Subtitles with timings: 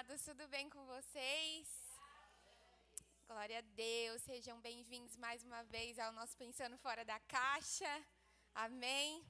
[0.00, 1.68] amados, tudo bem com vocês?
[3.26, 8.06] Glória a Deus, sejam bem-vindos mais uma vez ao nosso Pensando Fora da Caixa.
[8.54, 9.22] Amém.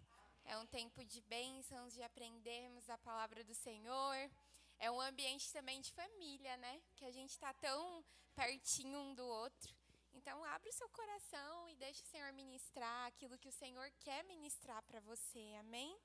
[0.45, 4.31] É um tempo de bênçãos, de aprendermos a palavra do Senhor.
[4.79, 6.81] É um ambiente também de família, né?
[6.95, 8.05] Que a gente está tão
[8.37, 9.75] pertinho um do outro.
[10.15, 14.23] Então, abre o seu coração e deixe o Senhor ministrar aquilo que o Senhor quer
[14.23, 15.53] ministrar para você.
[15.59, 15.99] Amém?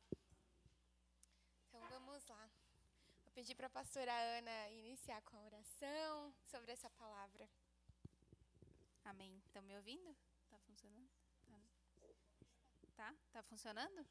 [1.68, 2.50] Então, vamos lá
[3.36, 7.50] pedir para a pastora Ana iniciar com a oração sobre essa palavra.
[9.04, 9.38] Amém.
[9.46, 10.16] Estão me ouvindo?
[10.50, 11.10] Tá funcionando?
[12.96, 13.14] Tá?
[13.34, 14.06] Tá funcionando?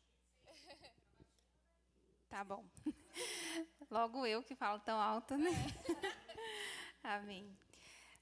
[2.29, 2.69] Tá bom.
[3.91, 5.51] Logo eu que falo tão alto, né?
[7.03, 7.56] Amém.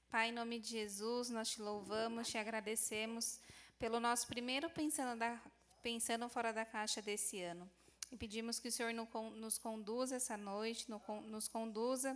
[0.09, 3.41] Pai, em nome de Jesus, nós te louvamos, te agradecemos
[3.77, 5.41] pelo nosso primeiro pensando, da,
[5.81, 7.69] pensando fora da caixa desse ano.
[8.13, 10.85] E pedimos que o Senhor nos conduza essa noite,
[11.25, 12.15] nos conduza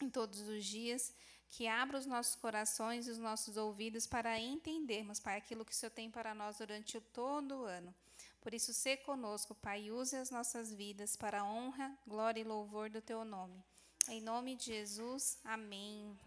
[0.00, 1.12] em todos os dias,
[1.50, 5.74] que abra os nossos corações e os nossos ouvidos para entendermos, Pai, aquilo que o
[5.74, 7.94] Senhor tem para nós durante todo o ano.
[8.40, 12.88] Por isso, se conosco, Pai, use as nossas vidas para a honra, glória e louvor
[12.88, 13.62] do Teu nome.
[14.08, 16.18] Em nome de Jesus, amém.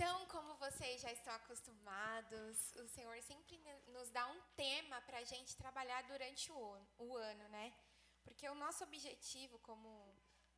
[0.00, 5.24] Então, como vocês já estão acostumados, o Senhor sempre nos dá um tema para a
[5.24, 7.70] gente trabalhar durante o, ano, né?
[8.24, 9.90] Porque o nosso objetivo como,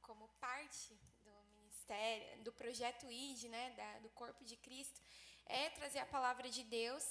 [0.01, 5.03] como parte do ministério, do projeto ID, né, da, do corpo de Cristo,
[5.47, 7.05] é trazer a palavra de Deus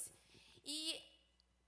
[0.64, 0.98] e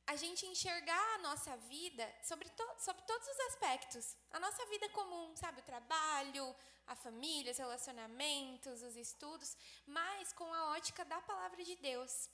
[0.07, 4.17] a gente enxergar a nossa vida sobre, to, sobre todos os aspectos.
[4.31, 5.61] A nossa vida comum, sabe?
[5.61, 6.55] O trabalho,
[6.87, 12.29] a família, os relacionamentos, os estudos, mas com a ótica da palavra de Deus.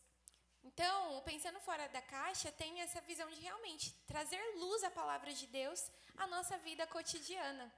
[0.62, 5.32] Então, o Pensando Fora da Caixa tem essa visão de realmente trazer luz à palavra
[5.32, 7.72] de Deus à nossa vida cotidiana.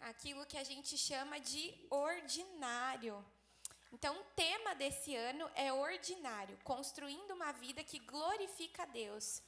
[0.00, 3.24] Aquilo que a gente chama de ordinário.
[3.92, 9.42] Então, o tema desse ano é ordinário, construindo uma vida que glorifica a Deus.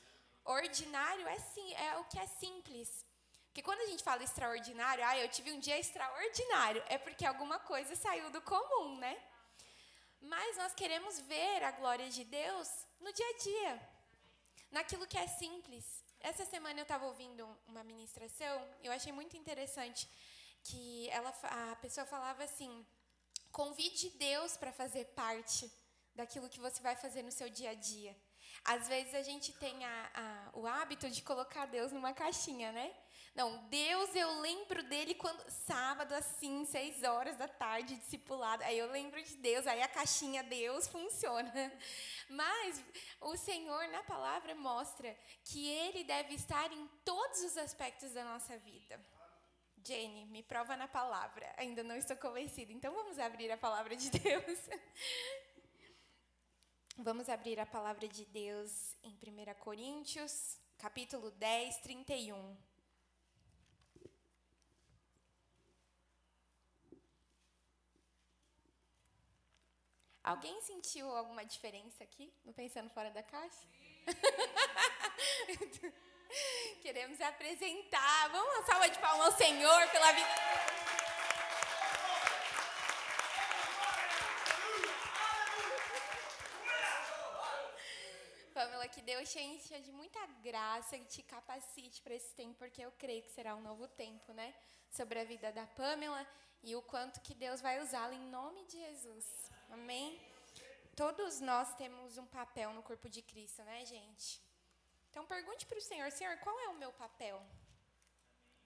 [0.45, 3.07] Ordinário é sim, é o que é simples.
[3.47, 7.59] Porque quando a gente fala extraordinário, ah, eu tive um dia extraordinário, é porque alguma
[7.59, 9.17] coisa saiu do comum, né?
[10.21, 12.69] Mas nós queremos ver a glória de Deus
[13.01, 13.89] no dia a dia,
[14.71, 16.05] naquilo que é simples.
[16.21, 20.09] Essa semana eu estava ouvindo uma ministração, eu achei muito interessante
[20.65, 21.33] que ela,
[21.73, 22.85] a pessoa falava assim:
[23.55, 25.71] Convide Deus para fazer parte
[26.13, 28.13] daquilo que você vai fazer no seu dia a dia.
[28.65, 32.93] Às vezes a gente tem a, a, o hábito de colocar Deus numa caixinha, né?
[33.33, 38.65] Não, Deus eu lembro dele quando sábado assim, seis horas da tarde, discipulado.
[38.65, 41.53] Aí eu lembro de Deus, aí a caixinha Deus funciona.
[42.29, 42.83] Mas
[43.21, 48.59] o Senhor na palavra mostra que ele deve estar em todos os aspectos da nossa
[48.59, 49.01] vida.
[49.87, 51.53] Jenny, me prova na palavra.
[51.59, 52.73] Ainda não estou convencida.
[52.73, 54.59] Então vamos abrir a palavra de Deus.
[56.97, 62.57] Vamos abrir a palavra de Deus em 1 Coríntios, capítulo 10, 31.
[70.23, 73.67] Alguém sentiu alguma diferença aqui no Pensando Fora da Caixa?
[76.83, 78.29] Queremos apresentar.
[78.31, 80.29] Vamos uma salva de palmas ao Senhor pela vida.
[88.53, 92.83] Pamela, que Deus te encha de muita graça e te capacite para esse tempo, porque
[92.83, 94.55] eu creio que será um novo tempo, né?
[94.91, 96.25] Sobre a vida da Pamela
[96.63, 99.51] e o quanto que Deus vai usá-la em nome de Jesus.
[99.71, 100.21] Amém?
[100.95, 104.41] Todos nós temos um papel no corpo de Cristo, né, gente?
[105.15, 107.41] Então pergunte para o Senhor, Senhor, qual é o meu papel?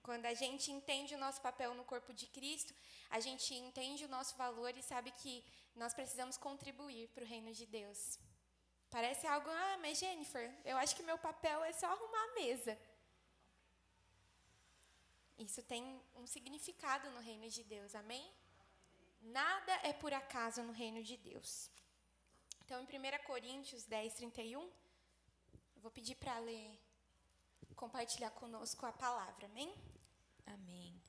[0.01, 2.73] Quando a gente entende o nosso papel no corpo de Cristo,
[3.07, 5.45] a gente entende o nosso valor e sabe que
[5.75, 8.17] nós precisamos contribuir para o reino de Deus.
[8.89, 12.75] Parece algo, ah, mas Jennifer, eu acho que meu papel é só arrumar a mesa.
[15.37, 18.27] Isso tem um significado no reino de Deus, amém?
[19.21, 21.69] Nada é por acaso no reino de Deus.
[22.65, 24.67] Então, em 1 Coríntios 10, 31,
[25.79, 26.77] eu vou pedir para ler,
[27.73, 29.73] compartilhar conosco a palavra, amém?
[30.45, 31.01] Amém.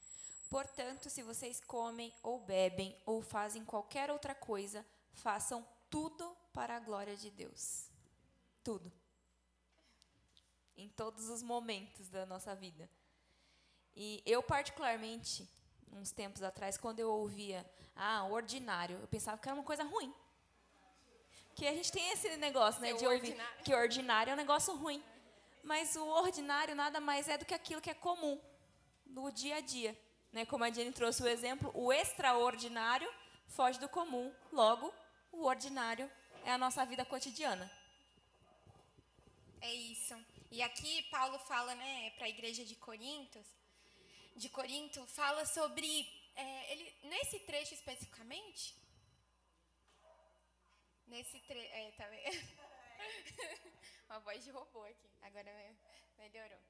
[0.48, 6.78] Portanto, se vocês comem ou bebem ou fazem qualquer outra coisa, façam tudo para a
[6.78, 7.90] glória de Deus.
[8.62, 8.92] Tudo.
[10.76, 12.88] Em todos os momentos da nossa vida.
[13.96, 15.50] E eu, particularmente,
[15.90, 20.14] uns tempos atrás, quando eu ouvia, ah, ordinário, eu pensava que era uma coisa ruim.
[21.60, 23.64] Que a gente tem esse negócio, né, de ouvir ordinário.
[23.64, 25.04] que ordinário é um negócio ruim.
[25.62, 28.40] Mas o ordinário nada mais é do que aquilo que é comum
[29.04, 29.94] no dia a dia.
[30.32, 30.46] Né?
[30.46, 33.12] Como a Jenny trouxe o exemplo, o extraordinário
[33.46, 34.32] foge do comum.
[34.50, 34.90] Logo,
[35.30, 36.10] o ordinário
[36.46, 37.70] é a nossa vida cotidiana.
[39.60, 40.16] É isso.
[40.50, 43.38] E aqui Paulo fala, né, para a igreja de Corinto,
[44.34, 48.79] de Corinto, fala sobre é, ele nesse trecho especificamente.
[51.10, 52.08] Nesse trecho, é, tá?
[54.08, 55.10] Uma voz de robô aqui.
[55.22, 55.50] Agora
[56.16, 56.60] melhorou.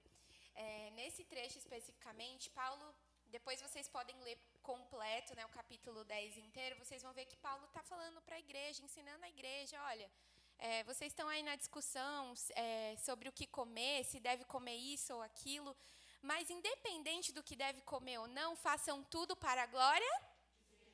[0.55, 2.95] É, nesse trecho especificamente, Paulo,
[3.29, 7.67] depois vocês podem ler completo, né, o capítulo 10 inteiro, vocês vão ver que Paulo
[7.67, 10.11] está falando para a igreja, ensinando a igreja, olha,
[10.59, 15.15] é, vocês estão aí na discussão é, sobre o que comer, se deve comer isso
[15.15, 15.77] ou aquilo,
[16.23, 20.23] mas independente do que deve comer ou não, façam tudo para a glória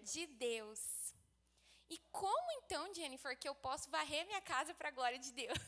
[0.00, 0.95] de Deus.
[1.88, 5.58] E como então, Jennifer, que eu posso varrer minha casa para a glória de Deus?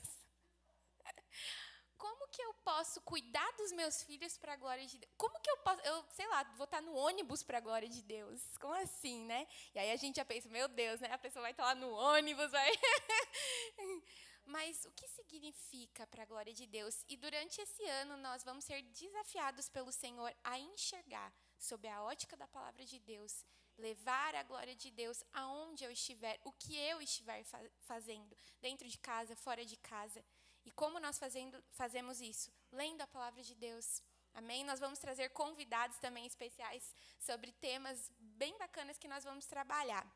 [1.97, 5.13] como que eu posso cuidar dos meus filhos para a glória de Deus?
[5.17, 8.03] Como que eu posso, eu sei lá, vou estar no ônibus para a glória de
[8.03, 8.57] Deus?
[8.59, 9.47] Como assim, né?
[9.75, 11.13] E aí a gente já pensa, meu Deus, né?
[11.13, 12.71] A pessoa vai estar lá no ônibus, vai.
[14.45, 17.05] Mas o que significa para a glória de Deus?
[17.09, 22.37] E durante esse ano nós vamos ser desafiados pelo Senhor a enxergar sob a ótica
[22.37, 23.45] da palavra de Deus,
[23.79, 27.45] levar a glória de Deus aonde eu estiver, o que eu estiver
[27.81, 30.25] fazendo, dentro de casa, fora de casa.
[30.65, 32.53] E como nós fazendo, fazemos isso?
[32.71, 34.03] Lendo a palavra de Deus.
[34.35, 34.65] Amém?
[34.65, 40.07] Nós vamos trazer convidados também especiais sobre temas bem bacanas que nós vamos trabalhar.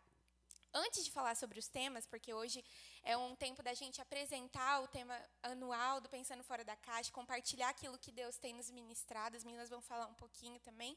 [0.74, 2.64] Antes de falar sobre os temas, porque hoje
[3.02, 7.68] é um tempo da gente apresentar o tema anual do Pensando Fora da Caixa, compartilhar
[7.68, 10.96] aquilo que Deus tem nos ministrado, as meninas vão falar um pouquinho também.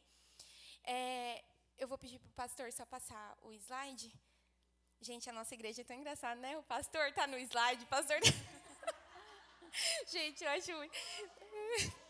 [0.83, 1.43] É,
[1.77, 4.13] eu vou pedir para o pastor só passar o slide.
[5.01, 6.57] Gente, a nossa igreja é tão engraçada, né?
[6.57, 8.17] O pastor está no slide, pastor.
[10.07, 10.71] Gente, eu acho.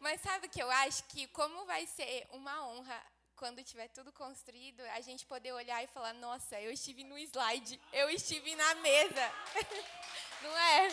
[0.00, 1.04] Mas sabe o que eu acho?
[1.04, 3.04] Que como vai ser uma honra
[3.36, 7.80] quando tiver tudo construído, a gente poder olhar e falar: nossa, eu estive no slide,
[7.92, 9.32] eu estive na mesa.
[10.42, 10.88] Não é?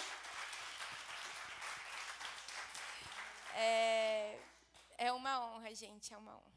[3.57, 4.39] É,
[4.97, 6.54] é uma honra, gente, é uma honra.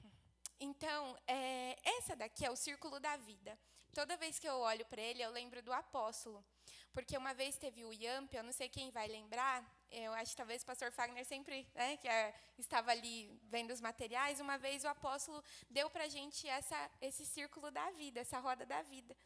[0.60, 3.58] Então, é, essa daqui é o círculo da vida.
[3.94, 6.44] Toda vez que eu olho para ele, eu lembro do apóstolo.
[6.92, 10.36] Porque uma vez teve o Yamp, eu não sei quem vai lembrar, eu acho que
[10.36, 14.84] talvez o pastor Fagner sempre, né, que é, estava ali vendo os materiais, uma vez
[14.84, 19.16] o apóstolo deu para a gente essa, esse círculo da vida, essa roda da vida,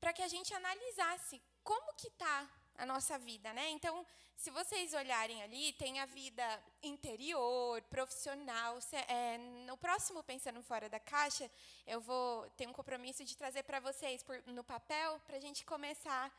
[0.00, 3.70] para que a gente analisasse como que está a nossa vida, né?
[3.70, 4.04] Então,
[4.36, 6.44] se vocês olharem ali, tem a vida
[6.82, 8.80] interior, profissional.
[8.80, 11.50] Se, é, no próximo Pensando Fora da Caixa,
[11.86, 15.64] eu vou ter um compromisso de trazer para vocês por, no papel, para a gente
[15.64, 16.32] começar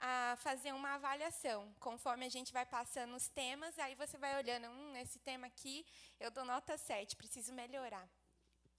[0.00, 1.74] a fazer uma avaliação.
[1.78, 5.84] Conforme a gente vai passando os temas, aí você vai olhando, hum, esse tema aqui,
[6.18, 8.08] eu dou nota 7, preciso melhorar.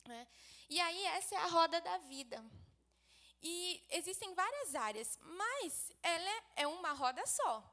[0.07, 0.27] Né?
[0.67, 2.43] E aí, essa é a roda da vida.
[3.41, 7.63] E existem várias áreas, mas ela é uma roda só.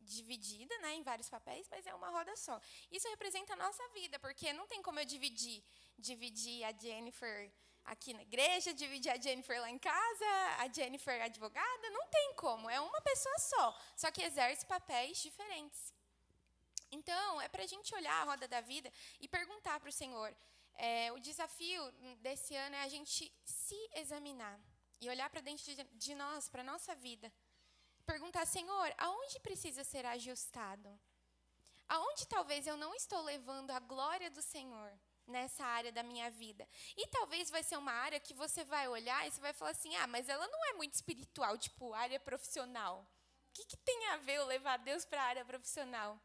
[0.00, 2.58] Dividida né, em vários papéis, mas é uma roda só.
[2.90, 5.62] Isso representa a nossa vida, porque não tem como eu dividir,
[5.98, 7.52] dividir a Jennifer
[7.84, 10.26] aqui na igreja, dividir a Jennifer lá em casa,
[10.58, 15.94] a Jennifer advogada, não tem como, é uma pessoa só, só que exerce papéis diferentes.
[16.90, 18.90] Então, é para a gente olhar a roda da vida
[19.20, 20.34] e perguntar para o Senhor.
[20.74, 21.82] É, o desafio
[22.20, 24.58] desse ano é a gente se examinar
[25.00, 25.64] e olhar para dentro
[25.94, 27.32] de, nós, para a nossa vida.
[28.06, 30.88] Perguntar, Senhor, aonde precisa ser ajustado?
[31.88, 34.92] Aonde talvez eu não estou levando a glória do Senhor?
[35.28, 36.66] nessa área da minha vida.
[36.96, 39.94] E talvez vai ser uma área que você vai olhar e você vai falar assim:
[39.96, 43.06] ah, mas ela não é muito espiritual, tipo, área profissional.
[43.50, 46.18] O que, que tem a ver eu levar Deus para a área profissional?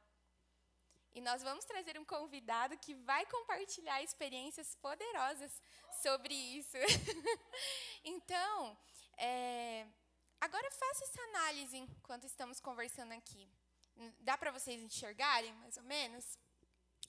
[1.16, 5.62] E nós vamos trazer um convidado que vai compartilhar experiências poderosas
[6.02, 6.76] sobre isso.
[8.04, 8.78] então,
[9.18, 9.86] é,
[10.42, 13.48] agora faça essa análise enquanto estamos conversando aqui.
[14.22, 16.38] Dá para vocês enxergarem, mais ou menos?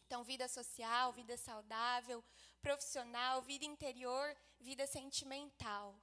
[0.07, 2.23] Então, vida social, vida saudável,
[2.61, 5.99] profissional, vida interior, vida sentimental.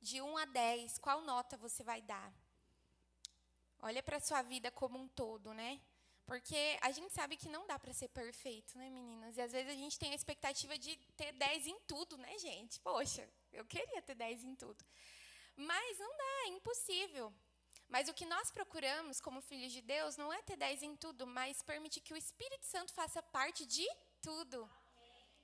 [0.00, 2.32] De 1 a 10, qual nota você vai dar?
[3.80, 5.80] Olha para a sua vida como um todo, né?
[6.28, 9.38] Porque a gente sabe que não dá para ser perfeito, né, meninas?
[9.38, 12.78] E às vezes a gente tem a expectativa de ter 10 em tudo, né, gente?
[12.80, 14.84] Poxa, eu queria ter 10 em tudo.
[15.56, 17.32] Mas não dá, é impossível.
[17.88, 21.26] Mas o que nós procuramos como filhos de Deus não é ter dez em tudo,
[21.26, 23.88] mas permitir que o Espírito Santo faça parte de
[24.20, 24.70] tudo.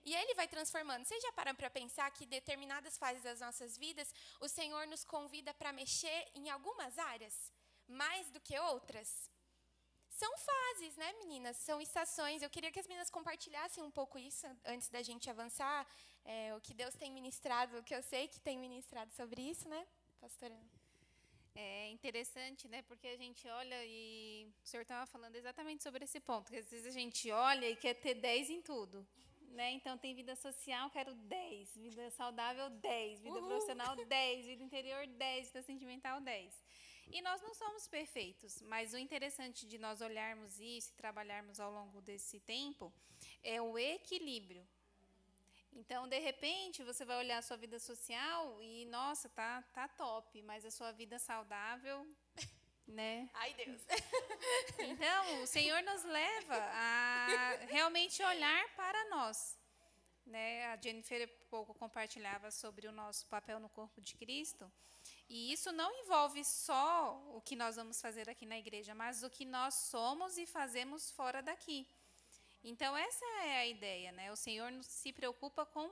[0.04, 1.06] E ele vai transformando.
[1.06, 5.54] Vocês já param para pensar que determinadas fases das nossas vidas, o Senhor nos convida
[5.54, 7.50] para mexer em algumas áreas,
[7.88, 9.32] mais do que outras?
[10.24, 11.56] São fases, né, meninas?
[11.68, 12.40] São estações.
[12.40, 15.86] Eu queria que as meninas compartilhassem um pouco isso antes da gente avançar.
[16.24, 19.68] É, o que Deus tem ministrado, o que eu sei que tem ministrado sobre isso,
[19.68, 19.82] né,
[20.20, 20.56] pastora?
[21.54, 22.80] É interessante, né?
[22.82, 26.50] Porque a gente olha e o senhor estava falando exatamente sobre esse ponto.
[26.50, 29.06] Que às vezes a gente olha e quer ter 10 em tudo.
[29.58, 29.70] Né?
[29.70, 31.76] Então, tem vida social, quero 10.
[31.76, 33.20] Vida saudável, 10.
[33.20, 33.48] Vida Uhul.
[33.48, 34.46] profissional, 10.
[34.46, 35.46] Vida interior, 10.
[35.46, 36.64] Vida sentimental, 10.
[37.10, 41.70] E nós não somos perfeitos, mas o interessante de nós olharmos isso e trabalharmos ao
[41.70, 42.92] longo desse tempo
[43.42, 44.66] é o equilíbrio.
[45.76, 50.40] Então, de repente, você vai olhar a sua vida social e, nossa, tá, tá top,
[50.42, 52.06] mas a sua vida saudável,
[52.86, 53.28] né?
[53.34, 53.80] Ai, Deus.
[54.78, 59.58] Então, o Senhor nos leva a realmente olhar para nós.
[60.26, 60.66] Né?
[60.66, 64.70] A Jennifer pouco compartilhava sobre o nosso papel no corpo de Cristo.
[65.28, 69.30] E isso não envolve só o que nós vamos fazer aqui na igreja, mas o
[69.30, 71.88] que nós somos e fazemos fora daqui.
[72.62, 74.32] Então, essa é a ideia, né?
[74.32, 75.90] O Senhor se preocupa com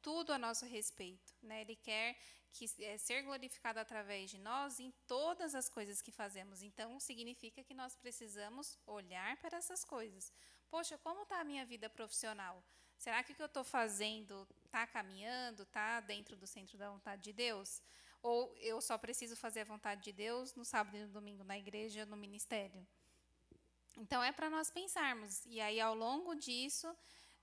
[0.00, 1.62] tudo a nosso respeito, né?
[1.62, 2.16] Ele quer
[2.52, 6.62] que é, ser glorificado através de nós em todas as coisas que fazemos.
[6.62, 10.32] Então, significa que nós precisamos olhar para essas coisas.
[10.70, 12.62] Poxa, como está a minha vida profissional?
[12.96, 17.22] Será que o que eu estou fazendo está caminhando, está dentro do centro da vontade
[17.22, 17.82] de Deus?
[18.24, 21.58] Ou eu só preciso fazer a vontade de Deus no sábado e no domingo na
[21.58, 22.84] igreja, no ministério?
[23.98, 26.88] Então é para nós pensarmos e aí ao longo disso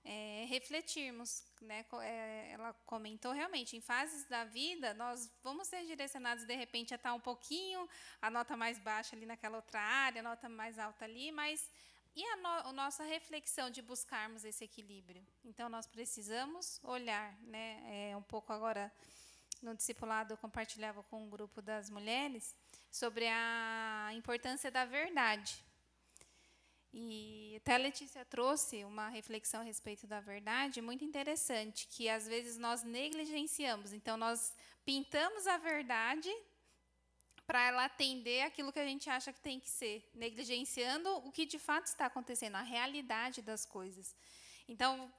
[0.04, 1.86] é, refletirmos, né?
[2.02, 6.96] É, ela comentou realmente em fases da vida nós vamos ser direcionados de repente a
[6.96, 7.88] estar um pouquinho
[8.20, 11.70] a nota mais baixa ali naquela outra área, a nota mais alta ali, mas
[12.16, 15.24] e a, no, a nossa reflexão de buscarmos esse equilíbrio?
[15.44, 18.10] Então nós precisamos olhar, né?
[18.10, 18.92] É, um pouco agora
[19.62, 22.54] no discipulado eu compartilhava com um grupo das mulheres
[22.90, 25.64] sobre a importância da verdade
[26.94, 32.28] e até a Letícia trouxe uma reflexão a respeito da verdade muito interessante, que às
[32.28, 33.94] vezes nós negligenciamos.
[33.94, 34.54] Então, nós
[34.84, 36.30] pintamos a verdade
[37.46, 41.46] para ela atender aquilo que a gente acha que tem que ser, negligenciando o que
[41.46, 44.14] de fato está acontecendo, a realidade das coisas.
[44.68, 45.10] Então,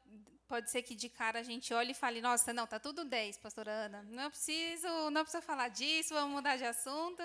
[0.48, 3.38] pode ser que de cara a gente olhe e fale: "Nossa, não, tá tudo 10,
[3.38, 4.04] pastora Ana.
[4.04, 7.24] Não preciso, não precisa falar disso, vamos mudar de assunto".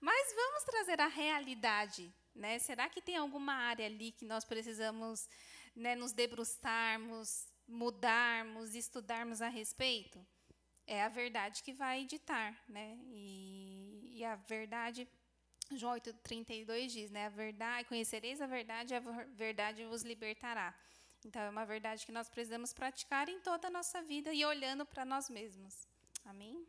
[0.00, 2.58] Mas vamos trazer a realidade né?
[2.58, 5.28] Será que tem alguma área ali que nós precisamos
[5.74, 10.24] né, nos debruçarmos, mudarmos, estudarmos a respeito?
[10.86, 12.58] É a verdade que vai ditar.
[12.68, 12.98] Né?
[13.06, 15.08] E, e a verdade,
[15.72, 17.26] João 8,32 diz, né?
[17.26, 20.74] a verdade, conhecereis a verdade, a verdade vos libertará.
[21.24, 24.86] Então, é uma verdade que nós precisamos praticar em toda a nossa vida e olhando
[24.86, 25.86] para nós mesmos.
[26.24, 26.66] Amém?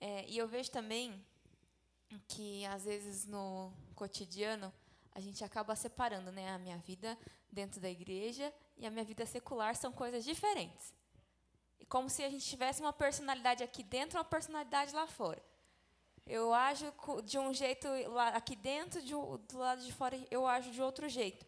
[0.00, 1.24] É, e eu vejo também
[2.28, 4.72] que às vezes no cotidiano
[5.14, 6.50] a gente acaba separando, né?
[6.50, 7.18] A minha vida
[7.50, 10.92] dentro da igreja e a minha vida secular são coisas diferentes.
[11.78, 15.42] E como se a gente tivesse uma personalidade aqui dentro e uma personalidade lá fora.
[16.26, 16.92] Eu ajo
[17.24, 17.86] de um jeito
[18.32, 21.46] aqui dentro, de, do lado de fora eu ajo de outro jeito.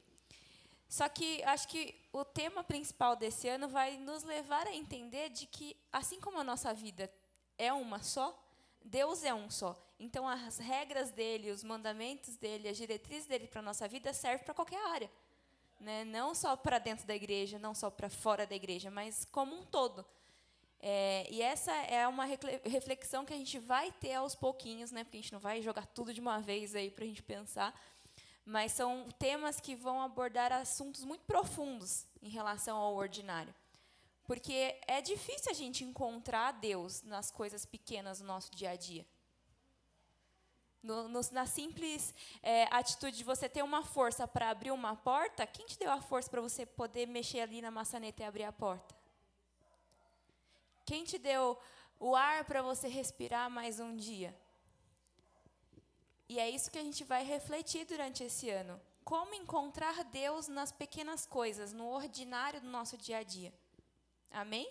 [0.88, 5.46] Só que acho que o tema principal desse ano vai nos levar a entender de
[5.46, 7.12] que assim como a nossa vida
[7.58, 8.36] é uma só,
[8.84, 9.76] Deus é um só.
[9.98, 14.44] Então, as regras dele, os mandamentos dele, as diretrizes dele para a nossa vida servem
[14.44, 15.10] para qualquer área.
[15.80, 16.04] Né?
[16.04, 19.64] Não só para dentro da igreja, não só para fora da igreja, mas como um
[19.64, 20.04] todo.
[20.80, 22.26] É, e essa é uma
[22.64, 25.02] reflexão que a gente vai ter aos pouquinhos, né?
[25.02, 27.74] porque a gente não vai jogar tudo de uma vez aí para a gente pensar.
[28.46, 33.52] Mas são temas que vão abordar assuntos muito profundos em relação ao ordinário.
[34.24, 39.04] Porque é difícil a gente encontrar Deus nas coisas pequenas do nosso dia a dia.
[40.80, 45.44] No, no, na simples é, atitude de você ter uma força para abrir uma porta,
[45.44, 48.52] quem te deu a força para você poder mexer ali na maçaneta e abrir a
[48.52, 48.94] porta?
[50.84, 51.58] Quem te deu
[51.98, 54.32] o ar para você respirar mais um dia?
[56.28, 58.80] E é isso que a gente vai refletir durante esse ano.
[59.04, 63.52] Como encontrar Deus nas pequenas coisas, no ordinário do nosso dia a dia.
[64.30, 64.68] Amém?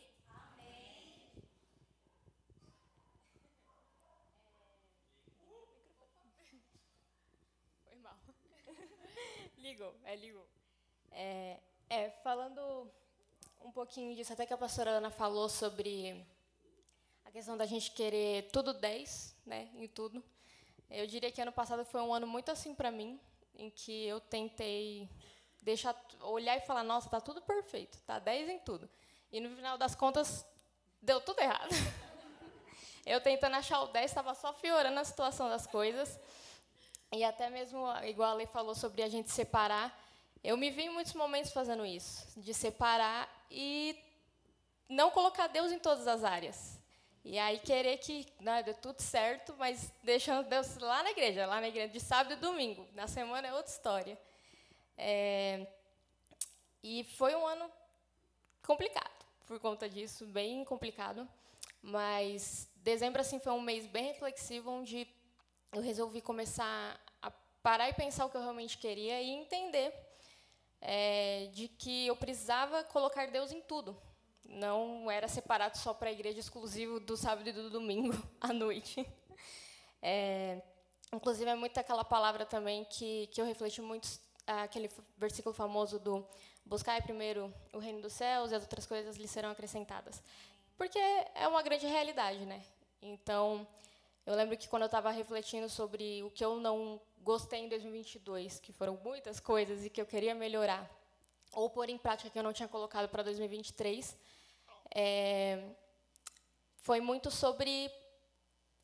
[9.58, 10.46] Ligou, é, ligou.
[11.12, 11.60] É,
[11.90, 12.92] é, falando
[13.62, 16.26] um pouquinho disso, até que a pastora Ana falou sobre
[17.24, 20.22] a questão da gente querer tudo 10, né, em tudo.
[20.90, 23.20] Eu diria que ano passado foi um ano muito assim para mim,
[23.56, 25.10] em que eu tentei
[25.62, 28.90] deixar olhar e falar, nossa, tá tudo perfeito, tá 10 em tudo.
[29.32, 30.46] E no final das contas
[31.02, 31.70] deu tudo errado.
[33.06, 36.20] eu tentando achar o 10, estava só piorando a situação das coisas.
[37.12, 40.00] e até mesmo, igual a Lei falou sobre a gente separar,
[40.44, 44.00] eu me vi em muitos momentos fazendo isso, de separar e
[44.88, 46.75] não colocar Deus em todas as áreas.
[47.28, 51.60] E aí querer que né, dê tudo certo, mas deixando Deus lá na igreja, lá
[51.60, 52.88] na igreja, de sábado e domingo.
[52.94, 54.16] Na semana é outra história.
[54.96, 55.66] É,
[56.84, 57.68] e foi um ano
[58.64, 61.28] complicado, por conta disso, bem complicado.
[61.82, 65.08] Mas dezembro assim foi um mês bem reflexivo, onde
[65.74, 67.32] eu resolvi começar a
[67.64, 69.92] parar e pensar o que eu realmente queria e entender
[70.80, 74.00] é, de que eu precisava colocar Deus em tudo.
[74.48, 79.06] Não era separado só para a igreja exclusivo do sábado e do domingo à noite.
[80.02, 80.62] É,
[81.12, 84.08] inclusive, é muito aquela palavra também que, que eu refleti muito,
[84.46, 86.26] aquele versículo famoso do
[86.66, 90.22] buscar primeiro o reino dos céus e as outras coisas lhe serão acrescentadas.
[90.78, 92.64] Porque é uma grande realidade, né?
[93.02, 93.68] Então,
[94.26, 98.60] eu lembro que quando eu estava refletindo sobre o que eu não gostei em 2022,
[98.60, 100.90] que foram muitas coisas e que eu queria melhorar,
[101.56, 104.16] ou pôr em prática que eu não tinha colocado para 2023,
[104.94, 105.64] é,
[106.78, 107.92] foi muito sobre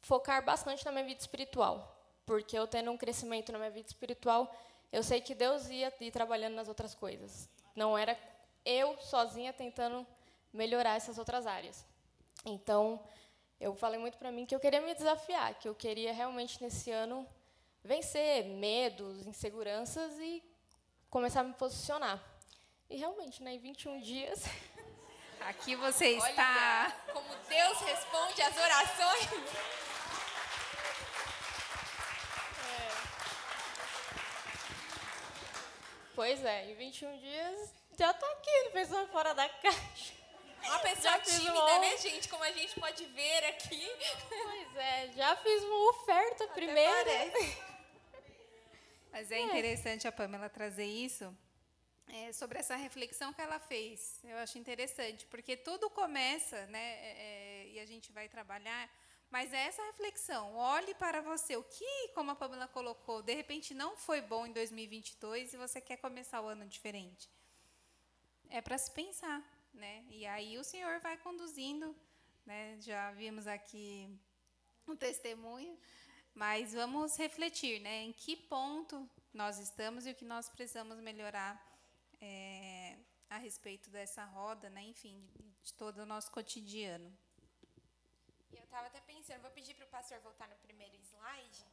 [0.01, 1.97] focar bastante na minha vida espiritual.
[2.25, 4.53] Porque eu tendo um crescimento na minha vida espiritual,
[4.91, 7.49] eu sei que Deus ia ir trabalhando nas outras coisas.
[7.75, 8.17] Não era
[8.65, 10.05] eu sozinha tentando
[10.53, 11.85] melhorar essas outras áreas.
[12.45, 13.01] Então,
[13.59, 16.91] eu falei muito para mim que eu queria me desafiar, que eu queria realmente nesse
[16.91, 17.27] ano
[17.83, 20.43] vencer medos, inseguranças e
[21.09, 22.30] começar a me posicionar.
[22.91, 24.43] E realmente, né, em 21 dias.
[25.47, 26.93] Aqui você está.
[27.07, 29.29] Olha como Deus responde às orações.
[36.13, 40.13] Pois é, em 21 dias já tô aqui, pensando fora da caixa.
[40.63, 42.27] Uma pessoa tímida, né, gente?
[42.27, 43.89] Como a gente pode ver aqui.
[44.29, 47.09] Pois é, já fiz uma oferta Até primeiro.
[49.11, 51.35] Mas é interessante a Pamela trazer isso
[52.11, 54.19] é, sobre essa reflexão que ela fez.
[54.23, 56.79] Eu acho interessante, porque tudo começa, né?
[56.79, 58.89] é, é, e a gente vai trabalhar.
[59.29, 60.53] Mas é essa reflexão.
[60.55, 61.55] Olhe para você.
[61.55, 65.79] O que, como a Pamela colocou, de repente não foi bom em 2022 e você
[65.79, 67.29] quer começar o ano diferente.
[68.49, 69.41] É para se pensar,
[69.73, 70.03] né?
[70.09, 71.95] E aí o Senhor vai conduzindo,
[72.45, 72.77] né?
[72.81, 74.13] Já vimos aqui
[74.85, 75.79] um testemunho,
[76.35, 78.01] mas vamos refletir, né?
[78.01, 81.70] Em que ponto nós estamos e o que nós precisamos melhorar
[82.21, 82.97] é,
[83.29, 84.83] a respeito dessa roda, né?
[84.83, 87.11] Enfim, de, de todo o nosso cotidiano.
[88.51, 91.65] E eu estava até pensando, vou pedir para o pastor voltar no primeiro slide.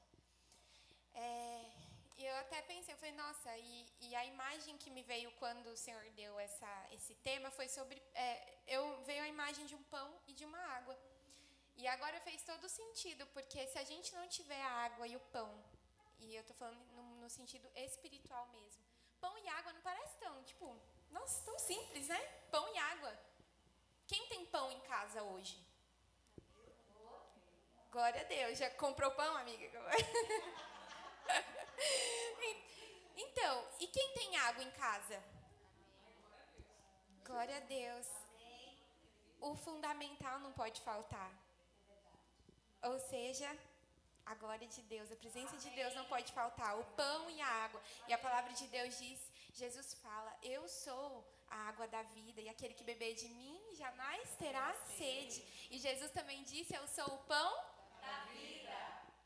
[1.15, 1.71] É,
[2.17, 5.77] eu até pensei, eu falei, nossa, e, e, a imagem que me veio quando o
[5.77, 8.03] Senhor deu essa, esse tema foi sobre.
[8.15, 10.99] É, eu veio a imagem de um pão e de uma água.
[11.77, 15.21] E agora fez todo sentido, porque se a gente não tiver a água e o
[15.37, 15.51] pão,
[16.19, 18.88] e eu estou falando no, no sentido espiritual mesmo,
[19.21, 22.21] pão e água não parece tão, tipo, nossa, tão simples, né?
[22.51, 23.13] Pão e água.
[24.07, 25.63] Quem tem pão em casa hoje?
[27.91, 28.59] Glória a Deus.
[28.59, 29.67] Já comprou pão, amiga?
[33.17, 35.23] então, e quem tem água em casa?
[37.25, 38.07] Glória a Deus.
[39.41, 41.33] O fundamental não pode faltar.
[42.83, 43.57] Ou seja,
[44.31, 46.79] a glória de Deus, a presença de Deus não pode faltar.
[46.79, 47.81] O pão e a água.
[48.09, 49.21] E a palavra de Deus diz,
[49.55, 54.29] Jesus fala, eu sou a água da vida, e aquele que beber de mim jamais
[54.37, 55.41] terá sede.
[55.71, 57.53] E Jesus também disse, eu sou o pão
[58.03, 58.79] da vida.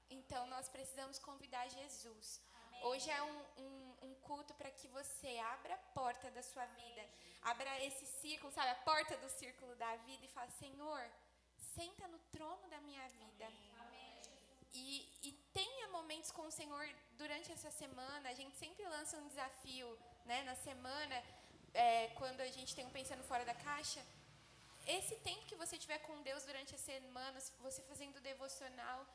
[0.08, 2.40] Então nós precisamos convidar Jesus.
[2.54, 2.84] Amém.
[2.84, 7.02] Hoje é um, um, um culto para que você abra a porta da sua vida,
[7.42, 11.02] abra esse círculo, sabe, a porta do círculo da vida e fala: Senhor,
[11.74, 13.46] senta no trono da minha vida.
[13.46, 14.11] Amém.
[14.74, 16.86] E, e tenha momentos com o Senhor
[17.22, 18.28] durante essa semana.
[18.28, 19.88] A gente sempre lança um desafio
[20.24, 21.22] né, na semana,
[21.74, 24.04] é, quando a gente tem um pensando fora da caixa.
[24.86, 29.06] Esse tempo que você tiver com Deus durante a semana, você fazendo devocional,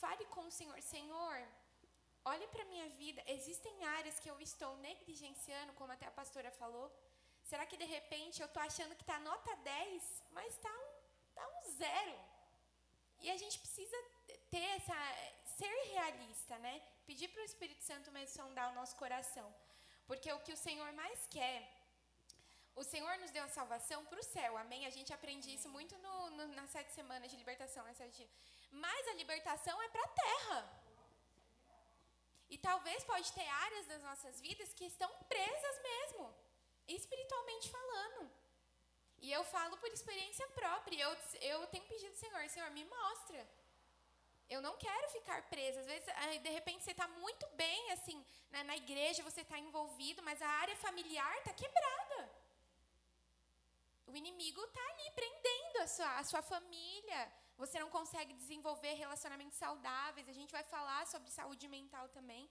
[0.00, 1.36] Fale com o Senhor, Senhor,
[2.24, 3.22] olhe para a minha vida.
[3.26, 6.86] Existem áreas que eu estou negligenciando, como até a pastora falou.
[7.42, 10.90] Será que de repente eu estou achando que está nota 10, mas está um,
[11.34, 12.16] tá um zero?
[13.20, 13.96] E a gente precisa
[14.54, 14.98] ter essa.
[15.58, 16.74] ser realista, né?
[17.08, 19.48] Pedir para o Espírito Santo mesmo sondar o nosso coração.
[20.08, 21.58] Porque o que o Senhor mais quer
[22.80, 24.84] o Senhor nos deu a salvação para o céu, amém?
[24.86, 28.28] A gente aprende isso muito no, no, nas sete semanas de libertação, né, sete
[28.72, 30.58] Mas a libertação é para a terra.
[32.50, 36.34] E talvez pode ter áreas das nossas vidas que estão presas mesmo,
[36.88, 38.30] espiritualmente falando.
[39.20, 41.00] E eu falo por experiência própria.
[41.00, 41.16] Eu,
[41.52, 43.48] eu tenho pedido ao Senhor, Senhor, me mostra.
[44.48, 45.80] Eu não quero ficar presa.
[45.80, 50.22] Às vezes, de repente, você está muito bem, assim, na, na igreja, você está envolvido,
[50.22, 52.30] mas a área familiar está quebrada.
[54.06, 57.32] O inimigo está ali prendendo a sua, a sua família.
[57.56, 60.28] Você não consegue desenvolver relacionamentos saudáveis.
[60.28, 62.48] A gente vai falar sobre saúde mental também.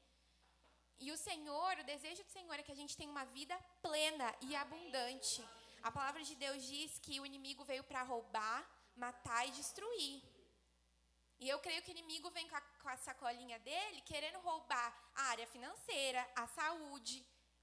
[0.99, 4.33] E o Senhor, o desejo do Senhor é que a gente tenha uma vida plena
[4.41, 5.43] e abundante.
[5.81, 10.21] A palavra de Deus diz que o inimigo veio para roubar, matar e destruir.
[11.43, 14.89] E eu creio que o inimigo vem com a, com a sacolinha dele querendo roubar
[15.13, 17.17] a área financeira, a saúde,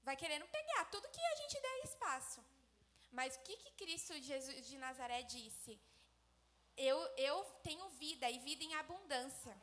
[0.07, 2.39] vai querendo pegar tudo que a gente der espaço.
[3.11, 5.79] Mas o que, que Cristo Jesus de Nazaré disse?
[6.77, 6.97] Eu,
[7.29, 9.55] eu tenho vida e vida em abundância.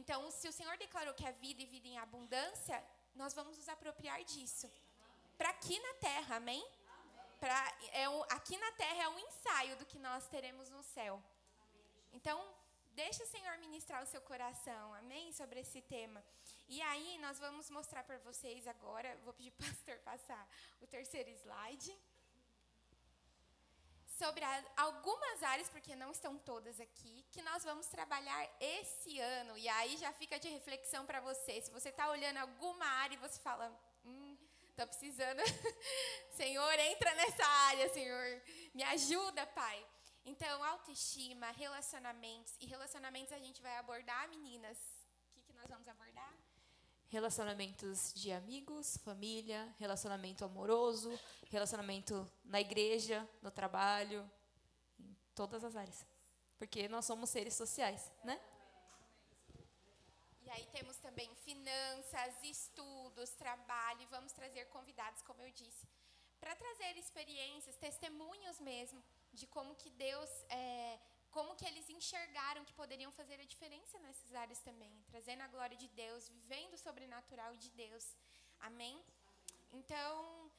[0.00, 2.82] Então, se o Senhor declarou que é vida e vida em abundância,
[3.14, 4.66] nós vamos nos apropriar disso.
[5.36, 6.64] Para aqui na terra, amém?
[7.38, 7.60] Pra,
[7.92, 11.22] é um, aqui na terra é um ensaio do que nós teremos no céu.
[12.14, 12.38] Então,
[12.94, 15.32] deixa o Senhor ministrar o seu coração, amém?
[15.32, 16.22] Sobre esse tema.
[16.68, 20.48] E aí, nós vamos mostrar para vocês agora, vou pedir para o pastor passar
[20.80, 21.96] o terceiro slide.
[24.18, 29.56] Sobre a, algumas áreas, porque não estão todas aqui, que nós vamos trabalhar esse ano.
[29.56, 31.60] E aí já fica de reflexão para você.
[31.60, 33.66] Se você está olhando alguma área e você fala,
[34.04, 34.36] hum,
[34.70, 35.42] estou precisando.
[36.36, 38.42] Senhor, entra nessa área, Senhor.
[38.74, 39.86] Me ajuda, Pai.
[40.24, 42.54] Então, autoestima, relacionamentos.
[42.60, 44.78] E relacionamentos a gente vai abordar, meninas.
[45.30, 46.32] O que, que nós vamos abordar?
[47.08, 51.18] Relacionamentos de amigos, família, relacionamento amoroso,
[51.50, 54.30] relacionamento na igreja, no trabalho,
[54.98, 56.06] em todas as áreas.
[56.56, 58.40] Porque nós somos seres sociais, né?
[60.42, 65.86] E aí temos também finanças, estudos, trabalho, e vamos trazer convidados, como eu disse,
[66.40, 69.02] para trazer experiências, testemunhos mesmo
[69.32, 70.98] de como que Deus, é,
[71.30, 75.76] como que eles enxergaram que poderiam fazer a diferença nessas áreas também, trazendo a glória
[75.76, 78.04] de Deus, vivendo o sobrenatural de Deus.
[78.60, 79.02] Amém?
[79.72, 80.50] Então,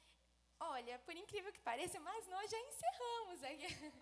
[0.60, 3.94] olha, por incrível que pareça, mas nós já encerramos aqui.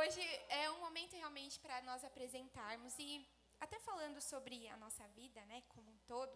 [0.00, 3.26] Hoje é um momento realmente para nós apresentarmos e
[3.58, 6.32] até falando sobre a nossa vida, né, como um todo.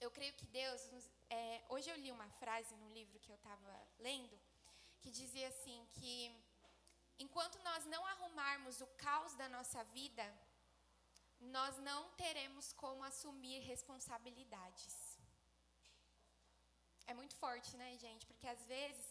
[0.00, 3.88] Eu creio que Deus, é, hoje eu li uma frase no livro que eu estava
[3.98, 4.38] lendo
[5.06, 6.14] que dizia assim que
[7.24, 10.24] enquanto nós não arrumarmos o caos da nossa vida,
[11.56, 14.94] nós não teremos como assumir responsabilidades.
[17.06, 18.26] É muito forte, né, gente?
[18.26, 19.06] Porque às vezes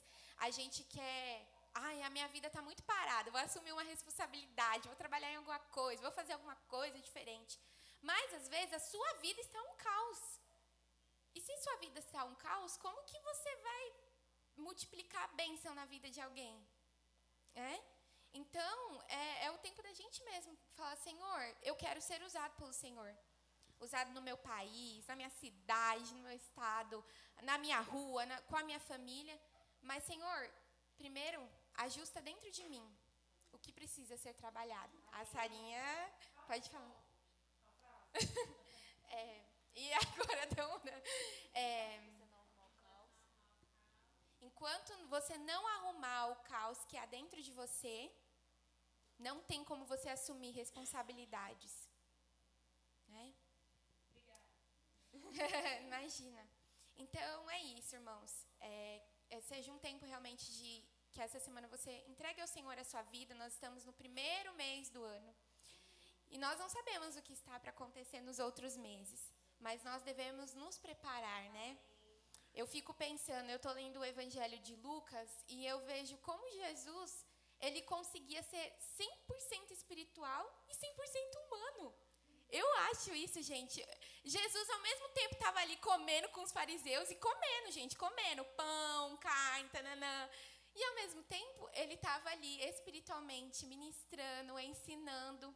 [0.45, 4.97] a gente quer, ai, a minha vida está muito parada, vou assumir uma responsabilidade, vou
[5.03, 7.57] trabalhar em alguma coisa, vou fazer alguma coisa diferente.
[8.01, 10.23] Mas às vezes a sua vida está um caos.
[11.33, 14.05] E se sua vida está um caos, como que você vai
[14.57, 16.55] multiplicar a bênção na vida de alguém.
[17.55, 17.81] É?
[18.33, 22.73] Então, é, é, o tempo da gente mesmo falar, Senhor, eu quero ser usado pelo
[22.73, 23.15] Senhor.
[23.79, 27.03] Usado no meu país, na minha cidade, no meu estado,
[27.43, 29.39] na minha rua, na, com a minha família.
[29.81, 30.51] Mas, Senhor,
[30.97, 31.41] primeiro,
[31.75, 32.85] ajusta dentro de mim
[33.53, 34.97] o que precisa ser trabalhado.
[35.11, 36.13] A Sarinha,
[36.47, 37.03] pode falar.
[39.11, 40.81] é, e agora, então,
[41.53, 41.99] é,
[44.47, 47.97] enquanto você não arrumar o caos que há dentro de você,
[49.27, 51.73] não tem como você assumir responsabilidades.
[53.07, 53.25] Né?
[55.87, 56.43] Imagina.
[56.97, 58.33] Então é isso, irmãos.
[58.59, 62.83] É, é, seja um tempo realmente de que essa semana você entregue ao Senhor a
[62.83, 63.33] sua vida.
[63.35, 65.35] Nós estamos no primeiro mês do ano.
[66.29, 69.21] E nós não sabemos o que está para acontecer nos outros meses.
[69.59, 71.77] Mas nós devemos nos preparar, né?
[72.65, 77.23] Eu fico pensando, eu estou lendo o Evangelho de Lucas e eu vejo como Jesus,
[77.59, 78.65] ele conseguia ser
[78.97, 81.93] 100% espiritual e 100% humano.
[82.49, 83.77] Eu acho isso, gente.
[84.23, 89.15] Jesus, ao mesmo tempo, estava ali comendo com os fariseus e comendo, gente, comendo pão,
[89.17, 90.29] carne, tananã.
[90.73, 95.55] E, ao mesmo tempo, ele estava ali espiritualmente ministrando, ensinando.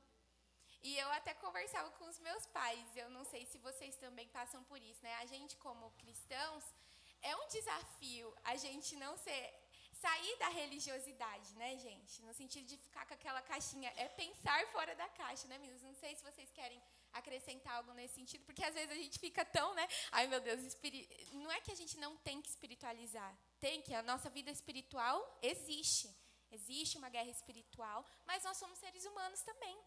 [0.83, 2.95] E eu até conversava com os meus pais.
[2.95, 5.15] Eu não sei se vocês também passam por isso, né?
[5.15, 6.63] A gente, como cristãos,
[7.21, 9.53] é um desafio a gente não ser
[10.01, 12.21] sair da religiosidade, né, gente?
[12.23, 15.81] No sentido de ficar com aquela caixinha, é pensar fora da caixa, né, meninas?
[15.83, 19.43] Não sei se vocês querem acrescentar algo nesse sentido, porque às vezes a gente fica
[19.43, 19.87] tão, né?
[20.11, 21.07] Ai, meu Deus, espiri...
[21.33, 23.37] não é que a gente não tem que espiritualizar.
[23.59, 26.15] Tem que a nossa vida espiritual existe.
[26.51, 29.77] Existe uma guerra espiritual, mas nós somos seres humanos também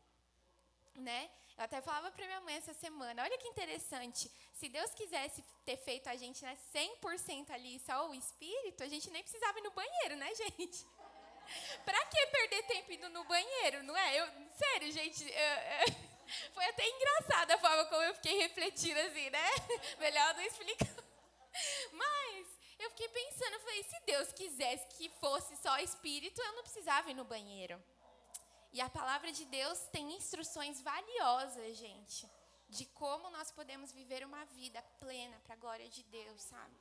[0.94, 1.31] né?
[1.57, 5.76] Eu até falava para minha mãe essa semana, olha que interessante, se Deus quisesse ter
[5.76, 9.70] feito a gente né, 100% ali, só o espírito, a gente nem precisava ir no
[9.70, 10.87] banheiro, né, gente?
[11.85, 14.20] pra que perder tempo indo no banheiro, não é?
[14.20, 14.26] Eu,
[14.57, 15.94] sério, gente, eu, eu,
[16.55, 19.48] foi até engraçada a forma como eu fiquei refletindo assim, né?
[19.98, 20.96] Melhor não explicar.
[21.92, 22.46] Mas
[22.78, 27.14] eu fiquei pensando, falei, se Deus quisesse que fosse só espírito, eu não precisava ir
[27.14, 27.83] no banheiro.
[28.72, 32.26] E a palavra de Deus tem instruções valiosas, gente,
[32.70, 36.74] de como nós podemos viver uma vida plena para a glória de Deus, sabe?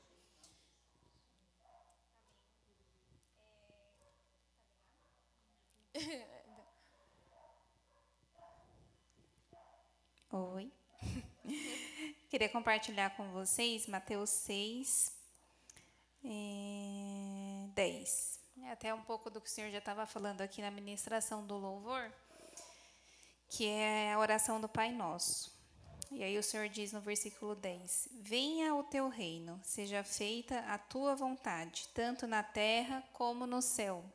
[10.32, 10.72] Oi.
[12.32, 15.14] Queria compartilhar com vocês Mateus 6,
[16.24, 18.41] é, 10.
[18.72, 22.10] Até um pouco do que o Senhor já estava falando aqui na ministração do louvor,
[23.50, 25.52] que é a oração do Pai Nosso.
[26.10, 30.78] E aí o Senhor diz no versículo 10: Venha o teu reino, seja feita a
[30.78, 34.06] tua vontade, tanto na terra como no céu.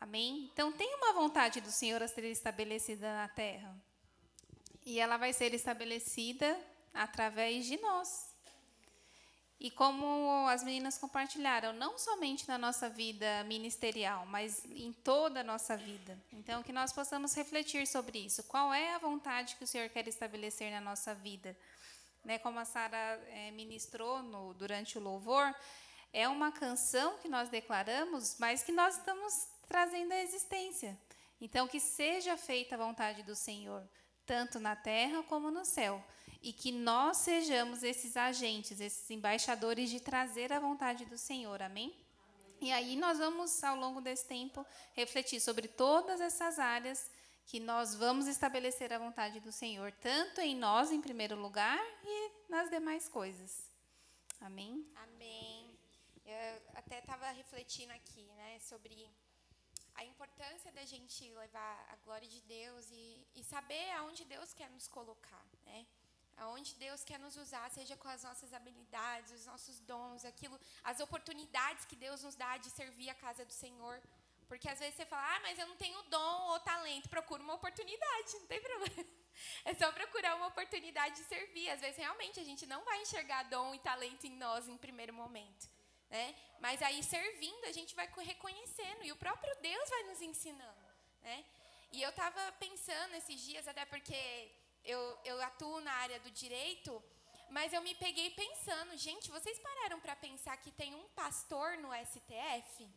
[0.00, 0.50] Amém?
[0.52, 3.80] Então, tem uma vontade do Senhor a ser estabelecida na terra.
[4.84, 6.58] E ela vai ser estabelecida
[6.92, 8.31] através de nós.
[9.62, 15.44] E como as meninas compartilharam, não somente na nossa vida ministerial, mas em toda a
[15.44, 16.18] nossa vida.
[16.32, 18.42] Então, que nós possamos refletir sobre isso.
[18.42, 21.56] Qual é a vontade que o Senhor quer estabelecer na nossa vida?
[22.24, 22.96] Né, como a Sara
[23.28, 25.54] é, ministrou no, durante o louvor,
[26.12, 30.98] é uma canção que nós declaramos, mas que nós estamos trazendo à existência.
[31.40, 33.88] Então, que seja feita a vontade do Senhor,
[34.26, 36.04] tanto na terra como no céu.
[36.42, 41.62] E que nós sejamos esses agentes, esses embaixadores de trazer a vontade do Senhor.
[41.62, 41.94] Amém?
[42.60, 47.10] E aí nós vamos, ao longo desse tempo, refletir sobre todas essas áreas
[47.46, 52.30] que nós vamos estabelecer a vontade do Senhor, tanto em nós, em primeiro lugar, e
[52.48, 53.68] nas demais coisas.
[54.40, 54.86] Amém?
[54.96, 55.78] Amém.
[56.24, 59.08] Eu até estava refletindo aqui, né, sobre
[59.94, 64.70] a importância da gente levar a glória de Deus e, e saber aonde Deus quer
[64.70, 65.86] nos colocar, né?
[66.36, 71.00] Aonde Deus quer nos usar, seja com as nossas habilidades, os nossos dons, aquilo, as
[71.00, 74.02] oportunidades que Deus nos dá de servir a casa do Senhor.
[74.48, 77.08] Porque às vezes você fala, ah, mas eu não tenho dom ou talento.
[77.08, 79.06] Procura uma oportunidade, não tem problema.
[79.64, 81.70] É só procurar uma oportunidade de servir.
[81.70, 85.14] Às vezes, realmente, a gente não vai enxergar dom e talento em nós em primeiro
[85.14, 85.70] momento.
[86.10, 86.34] Né?
[86.60, 89.04] Mas aí, servindo, a gente vai reconhecendo.
[89.04, 90.88] E o próprio Deus vai nos ensinando.
[91.22, 91.44] Né?
[91.92, 94.50] E eu estava pensando esses dias, até porque
[94.84, 97.02] eu, eu atuo na área do direito,
[97.50, 101.90] mas eu me peguei pensando, gente, vocês pararam para pensar que tem um pastor no
[102.06, 102.88] STF?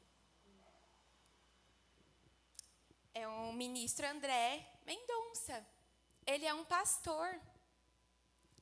[3.14, 5.66] É o ministro André Mendonça.
[6.26, 7.40] Ele é um pastor.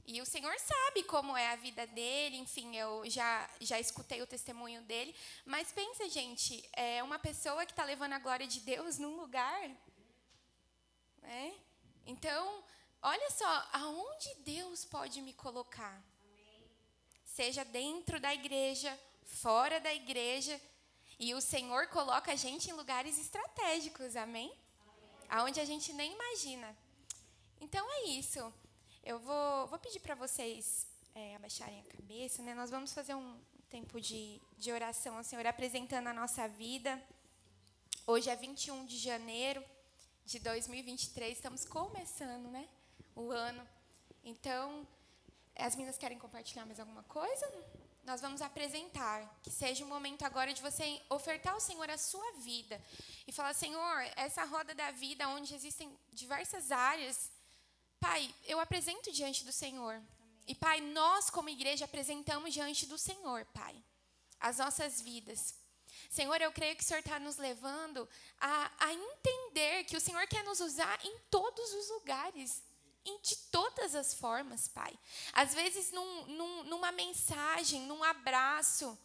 [0.05, 4.27] E o Senhor sabe como é a vida dele, enfim, eu já, já escutei o
[4.27, 5.15] testemunho dele.
[5.45, 9.69] Mas pensa, gente, é uma pessoa que está levando a glória de Deus num lugar.
[11.21, 11.55] Né?
[12.05, 12.63] Então,
[13.03, 16.01] olha só, aonde Deus pode me colocar?
[17.25, 20.59] Seja dentro da igreja, fora da igreja.
[21.19, 24.51] E o Senhor coloca a gente em lugares estratégicos, amém?
[24.51, 25.29] amém.
[25.29, 26.75] Aonde a gente nem imagina.
[27.61, 28.53] Então é isso.
[29.03, 32.53] Eu vou, vou pedir para vocês é, abaixarem a cabeça, né?
[32.53, 33.39] Nós vamos fazer um
[33.69, 37.01] tempo de, de oração ao Senhor, apresentando a nossa vida.
[38.05, 39.63] Hoje é 21 de janeiro
[40.25, 42.67] de 2023, estamos começando, né?
[43.15, 43.67] O ano.
[44.23, 44.88] Então,
[45.56, 47.52] as meninas querem compartilhar mais alguma coisa?
[48.04, 52.32] Nós vamos apresentar, que seja o momento agora de você ofertar ao Senhor a sua
[52.34, 52.82] vida
[53.28, 57.32] e falar: Senhor, essa roda da vida onde existem diversas áreas
[58.04, 59.93] Pai, eu apresento diante do Senhor.
[59.93, 60.43] Amém.
[60.45, 63.73] E, Pai, nós, como igreja, apresentamos diante do Senhor, Pai,
[64.41, 65.56] as nossas vidas.
[66.10, 68.06] Senhor, eu creio que o Senhor está nos levando
[68.41, 72.62] a, a entender que o Senhor quer nos usar em todos os lugares,
[73.21, 74.93] de todas as formas, Pai.
[75.33, 78.97] Às vezes, num, num, numa mensagem, num abraço.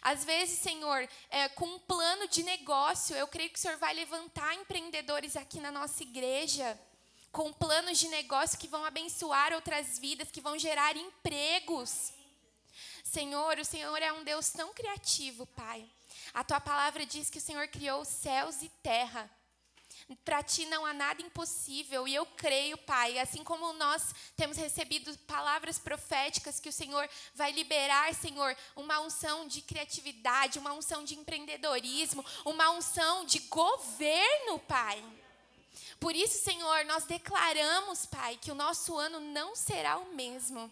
[0.00, 3.94] Às vezes, Senhor, é, com um plano de negócio, eu creio que o Senhor vai
[3.94, 6.78] levantar empreendedores aqui na nossa igreja
[7.32, 12.12] com planos de negócio que vão abençoar outras vidas, que vão gerar empregos.
[13.02, 15.84] Senhor, o Senhor é um Deus tão criativo, Pai.
[16.34, 19.30] A tua palavra diz que o Senhor criou céus e terra.
[20.24, 25.16] Para ti não há nada impossível, e eu creio, Pai, assim como nós temos recebido
[25.20, 31.14] palavras proféticas que o Senhor vai liberar, Senhor, uma unção de criatividade, uma unção de
[31.14, 35.02] empreendedorismo, uma unção de governo, Pai.
[35.98, 40.70] Por isso, Senhor, nós declaramos, Pai, que o nosso ano não será o mesmo.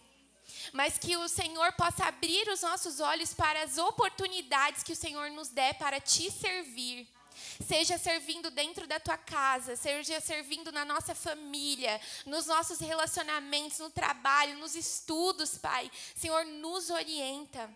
[0.73, 5.31] Mas que o Senhor possa abrir os nossos olhos para as oportunidades que o Senhor
[5.31, 7.07] nos der para te servir.
[7.67, 13.89] Seja servindo dentro da tua casa, seja servindo na nossa família, nos nossos relacionamentos, no
[13.89, 15.91] trabalho, nos estudos, Pai.
[16.15, 17.69] Senhor, nos orienta.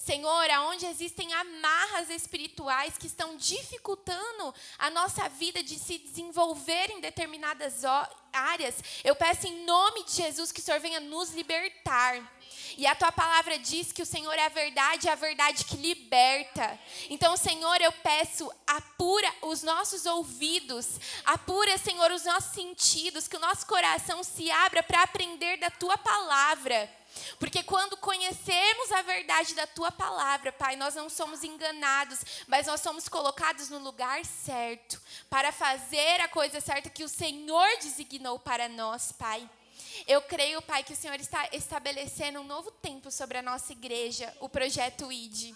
[0.00, 7.02] Senhor, aonde existem amarras espirituais que estão dificultando a nossa vida de se desenvolver em
[7.02, 7.82] determinadas
[8.32, 12.18] áreas, eu peço em nome de Jesus que o Senhor venha nos libertar.
[12.78, 15.76] E a tua palavra diz que o Senhor é a verdade, é a verdade que
[15.76, 16.80] liberta.
[17.10, 23.40] Então, Senhor, eu peço, apura os nossos ouvidos, apura, Senhor, os nossos sentidos, que o
[23.40, 26.99] nosso coração se abra para aprender da tua palavra.
[27.38, 32.80] Porque quando conhecemos a verdade da tua palavra, Pai, nós não somos enganados, mas nós
[32.80, 38.68] somos colocados no lugar certo para fazer a coisa certa que o Senhor designou para
[38.68, 39.48] nós, Pai.
[40.06, 44.34] Eu creio, Pai, que o Senhor está estabelecendo um novo tempo sobre a nossa igreja,
[44.40, 45.54] o projeto ID.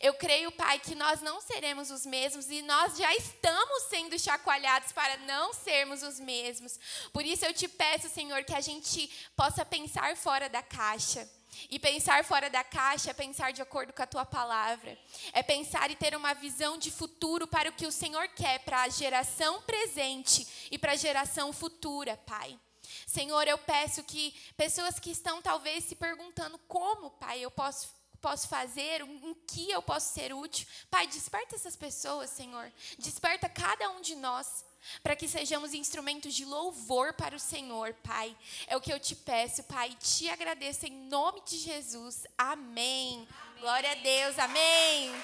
[0.00, 4.92] Eu creio, Pai, que nós não seremos os mesmos e nós já estamos sendo chacoalhados
[4.92, 6.78] para não sermos os mesmos.
[7.12, 11.28] Por isso eu te peço, Senhor, que a gente possa pensar fora da caixa.
[11.70, 14.98] E pensar fora da caixa é pensar de acordo com a tua palavra.
[15.32, 18.82] É pensar e ter uma visão de futuro para o que o Senhor quer para
[18.82, 22.58] a geração presente e para a geração futura, Pai.
[23.06, 27.88] Senhor, eu peço que pessoas que estão talvez se perguntando como, Pai, eu posso
[28.22, 30.66] posso fazer, em que eu posso ser útil.
[30.88, 32.72] Pai, desperta essas pessoas, Senhor.
[32.98, 34.64] Desperta cada um de nós.
[35.02, 38.36] Para que sejamos instrumentos de louvor para o Senhor, Pai.
[38.66, 39.94] É o que eu te peço, Pai.
[40.00, 42.24] Te agradeço em nome de Jesus.
[42.36, 43.14] Amém.
[43.14, 43.60] Amém.
[43.60, 44.38] Glória a Deus.
[44.38, 45.14] Amém.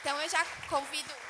[0.00, 1.25] Então eu já convido